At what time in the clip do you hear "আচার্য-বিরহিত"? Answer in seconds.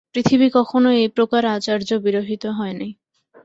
1.55-2.43